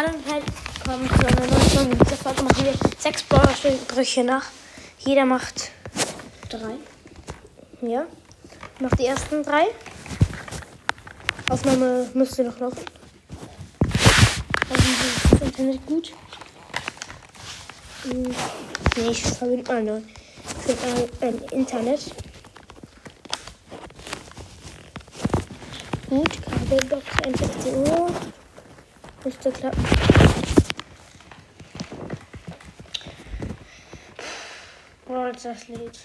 Hallo 0.00 0.16
und 0.16 0.32
herzlich 0.32 0.54
willkommen 0.82 1.08
zu 1.10 1.26
einer 1.26 1.46
neuen 1.46 1.60
Folge. 1.60 1.90
In 1.92 1.98
dieser 1.98 2.16
Folge 2.16 2.42
machen 2.42 2.64
wir 2.64 2.72
sechs 2.98 3.22
Brawler-Sprüche 3.22 4.24
nach. 4.24 4.46
Jeder 5.00 5.26
macht 5.26 5.72
Drei. 6.48 6.76
Ja. 7.82 8.06
Macht 8.78 8.98
die 8.98 9.04
ersten 9.04 9.42
drei. 9.42 9.66
Aufnahme 11.50 12.08
müsste 12.14 12.44
noch 12.44 12.58
laufen. 12.60 12.78
Also 14.70 14.82
das 15.32 15.42
Internet 15.42 15.84
gut. 15.84 16.12
Hm, 18.04 18.22
Nee, 18.96 19.10
ich 19.10 19.22
verbinde 19.22 19.70
mal 19.70 19.82
nur. 19.82 20.02
Ich 20.66 20.74
verbinde 20.76 21.10
ein 21.20 21.58
Internet. 21.58 22.00
Gut, 26.08 26.30
Kabelbox 26.46 27.04
16 27.38 27.74
Uhr. 27.86 28.10
Müsste 29.22 29.52
klappen. 29.52 29.84
Wo 35.06 35.24
ist 35.26 35.44
das 35.44 35.68
Lied? 35.68 35.98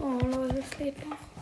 Oh 0.00 0.18
es 0.50 0.78
lädt 0.78 1.08
noch. 1.08 1.33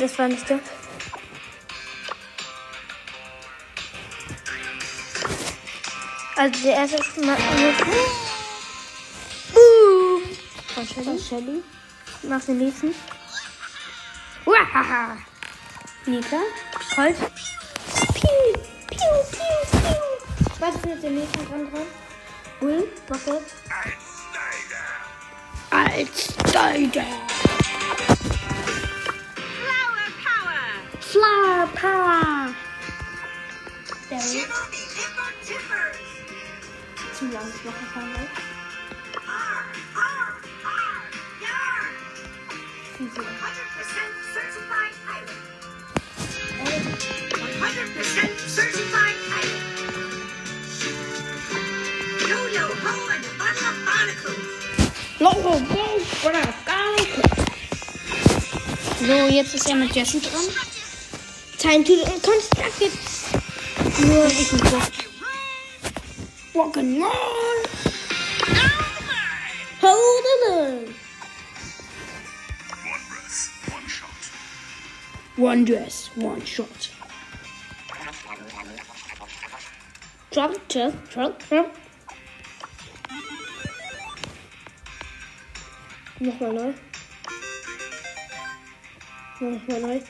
Das 0.00 0.18
war 0.18 0.28
nicht 0.28 0.48
der. 0.48 0.58
Also 6.36 6.62
der 6.62 6.72
erste 6.72 6.96
ist 6.96 7.18
mal 7.18 7.36
Boom! 9.52 10.22
Von 10.74 10.86
Shelly. 10.86 11.18
Shelly. 11.18 11.62
Mach 12.22 12.42
den 12.44 12.58
nächsten. 12.58 12.94
Wahaha! 14.46 15.18
Nika. 16.06 16.40
Colt. 16.94 17.16
Piu, 18.14 18.52
piu, 18.88 19.12
piu, 19.30 19.80
piu. 19.80 20.58
Was 20.58 20.74
ist 20.76 20.86
mit 20.86 21.02
dem 21.02 21.14
nächsten 21.16 21.46
dran 21.46 21.70
dran? 21.70 21.86
Bull, 22.58 22.88
mach 23.08 23.26
jetzt. 23.26 23.54
Als 25.70 26.34
Steiger. 26.48 27.04
Timbers. 34.20 34.60
zu 37.18 37.24
lang 37.32 37.48
ist 37.48 37.64
noch 37.64 37.78
gefahren, 37.78 38.12
ne? 38.12 38.28
Fiese. 42.98 43.20
100% 43.20 43.24
certified 44.34 44.94
pilot. 45.06 45.40
100% 47.60 48.28
certified 48.46 49.16
pilot. 49.30 49.64
Yo-yo 52.28 52.64
ho 52.84 52.92
and 53.08 53.24
a 53.24 53.32
bottle 53.38 53.68
of 53.68 53.76
barnacles. 53.86 54.44
Logo, 55.20 55.52
go, 55.72 55.84
oder 56.28 56.44
go. 56.66 56.80
So, 59.00 59.16
jetzt 59.28 59.54
ist 59.54 59.68
er 59.68 59.76
mit 59.76 59.94
Jesse 59.94 60.20
dran. 60.20 60.44
Time 61.58 61.84
to 61.84 61.92
und 61.92 62.22
Constructed. 62.22 62.92
Nur 64.06 64.26
ich 64.26 64.52
nicht 64.52 64.68
so. 64.68 64.78
Rock'n'Roll. 66.54 67.58
Hold 69.80 70.26
on. 70.50 70.94
One 72.86 73.04
dress, 73.08 73.50
one 73.70 73.88
shot. 73.88 74.22
One 75.36 75.64
dress, 75.64 76.10
one 76.16 76.44
shot. 76.44 76.90
Drop, 80.30 80.68
drop, 80.68 80.92
drop, 81.10 81.48
drop. 81.48 81.76
Nochmal 86.20 86.52
neu. 86.52 86.72
Nochmal 89.40 89.80
neu. 89.80 90.00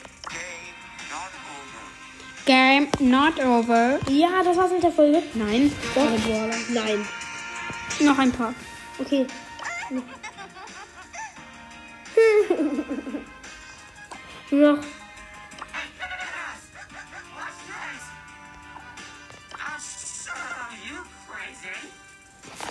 Game 2.50 2.88
not 2.99 3.38
over. 3.38 4.00
Ja, 4.09 4.43
das 4.43 4.56
war's 4.56 4.72
mit 4.72 4.83
der 4.83 4.91
Folge. 4.91 5.22
Nein, 5.34 5.71
Doch. 5.94 6.03
Brawler. 6.25 6.56
Nein. 6.71 7.06
Noch 8.00 8.19
ein 8.19 8.33
paar. 8.33 8.53
Okay. 8.99 9.25
Nur 14.50 14.72
noch. 14.75 14.84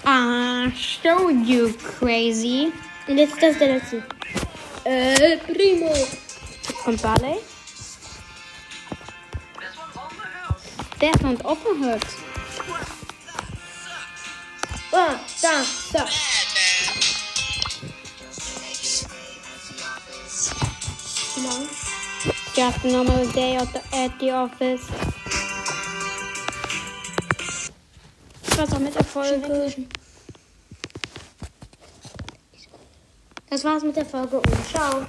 Ah, 0.04 0.70
show 0.76 1.30
you 1.30 1.72
crazy. 2.00 2.74
Und 3.08 3.18
jetzt 3.18 3.42
das 3.42 3.58
der 3.58 3.76
letzte. 3.76 4.04
Äh, 4.84 5.38
Primo. 5.38 5.94
Jetzt 5.94 6.76
kommt 6.84 7.02
Barley. 7.02 7.38
Der 11.02 11.14
ist 11.14 11.24
uns 11.24 11.46
offen 11.46 11.84
hört. 11.84 12.06
Ah, 14.92 15.16
da, 15.42 15.64
da. 15.94 16.06
Genau. 21.36 21.68
Just 22.54 22.86
a 22.86 22.88
normal 22.88 23.26
day 23.28 23.56
at 23.56 23.68
the, 23.72 23.80
at 23.96 24.12
the 24.20 24.32
office. 24.32 24.82
Was 28.58 28.74
auch 28.74 28.80
mit 28.80 28.96
Erfolg. 28.96 29.42
Das 33.50 33.64
war's 33.64 33.84
mit 33.84 33.96
der 33.96 34.06
Folge 34.06 34.38
und 34.38 34.68
ciao. 34.70 35.06